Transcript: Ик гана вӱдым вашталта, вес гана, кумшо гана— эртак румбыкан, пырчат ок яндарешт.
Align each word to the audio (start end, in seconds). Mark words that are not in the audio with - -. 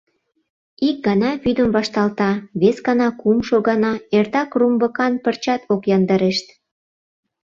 Ик 0.87 0.97
гана 1.07 1.29
вӱдым 1.43 1.69
вашталта, 1.75 2.31
вес 2.61 2.77
гана, 2.87 3.07
кумшо 3.21 3.57
гана— 3.67 3.93
эртак 4.17 4.49
румбыкан, 4.59 5.13
пырчат 5.23 5.61
ок 5.73 5.81
яндарешт. 5.95 6.47